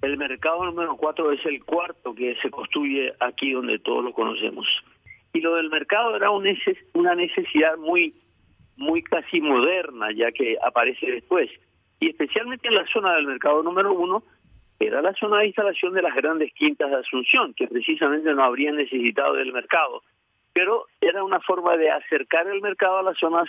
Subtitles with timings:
[0.00, 4.66] El mercado número cuatro es el cuarto que se construye aquí donde todos lo conocemos.
[5.32, 8.14] Y lo del mercado era una necesidad muy,
[8.76, 11.50] muy casi moderna, ya que aparece después.
[11.98, 14.22] Y especialmente en la zona del mercado número uno,
[14.78, 18.76] era la zona de instalación de las grandes quintas de Asunción, que precisamente no habrían
[18.76, 20.04] necesitado del mercado.
[20.52, 23.48] Pero era una forma de acercar el mercado a las zonas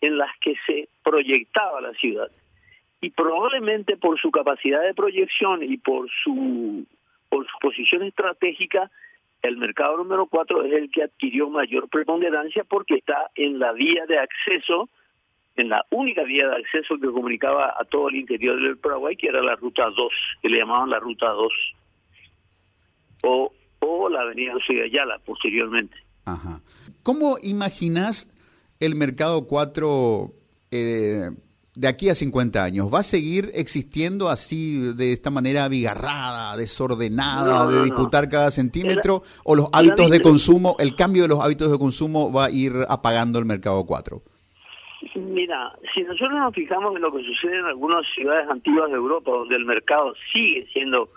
[0.00, 2.30] en las que se proyectaba la ciudad
[3.00, 6.86] y probablemente por su capacidad de proyección y por su
[7.28, 8.90] por su posición estratégica
[9.42, 14.04] el mercado número cuatro es el que adquirió mayor preponderancia porque está en la vía
[14.06, 14.88] de acceso,
[15.56, 19.28] en la única vía de acceso que comunicaba a todo el interior del Paraguay, que
[19.28, 21.52] era la Ruta 2, que le llamaban la Ruta 2,
[23.22, 25.96] o, o la Avenida José Ayala posteriormente.
[27.02, 28.30] ¿Cómo imaginas
[28.78, 30.32] el mercado 4
[30.70, 31.30] eh,
[31.74, 32.92] de aquí a 50 años?
[32.92, 39.22] ¿Va a seguir existiendo así, de esta manera abigarrada, desordenada, de disputar cada centímetro?
[39.44, 42.72] ¿O los hábitos de consumo, el cambio de los hábitos de consumo va a ir
[42.88, 44.22] apagando el mercado 4?
[45.14, 49.30] Mira, si nosotros nos fijamos en lo que sucede en algunas ciudades antiguas de Europa,
[49.30, 51.08] donde el mercado sigue siendo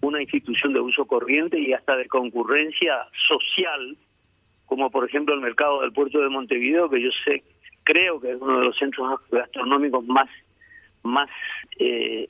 [0.00, 2.94] una institución de uso corriente y hasta de concurrencia
[3.26, 3.96] social,
[4.66, 7.42] como por ejemplo el mercado del puerto de Montevideo, que yo sé
[7.86, 10.28] creo que es uno de los centros gastronómicos más
[11.02, 11.30] más
[11.78, 12.28] eh,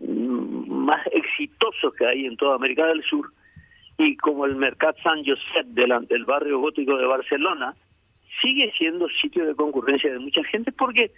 [0.00, 3.30] más exitosos que hay en toda América del Sur
[3.98, 7.74] y como el Mercat San Josep del, barrio gótico de Barcelona
[8.40, 11.10] sigue siendo sitio de concurrencia de mucha gente porque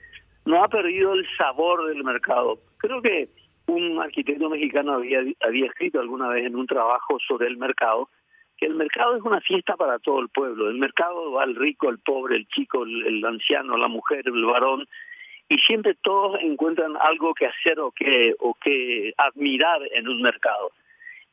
[0.46, 2.58] no ha perdido el sabor del mercado.
[2.78, 3.28] Creo que
[3.66, 8.08] un arquitecto mexicano había, había escrito alguna vez en un trabajo sobre el mercado
[8.61, 10.69] que el mercado es una fiesta para todo el pueblo.
[10.69, 14.86] El mercado va al rico, el pobre, el chico, el, anciano, la mujer, el varón,
[15.48, 20.72] y siempre todos encuentran algo que hacer o que, o que admirar en un mercado.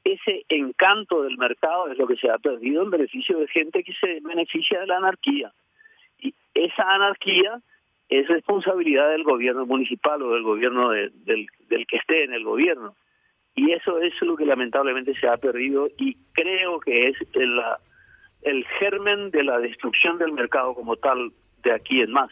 [0.06, 3.94] Ese encanto del mercado es lo que se ha perdido en beneficio de gente que
[3.94, 5.52] se beneficia de la anarquía.
[6.19, 7.59] Y esa anarquía
[8.07, 12.96] es responsabilidad del gobierno municipal o del gobierno del, del que esté en el gobierno.
[13.57, 19.31] Y eso es lo que lamentablemente se ha perdido y creo que es el, germen
[19.31, 21.31] de la destrucción del mercado como tal
[21.63, 22.29] de aquí en más.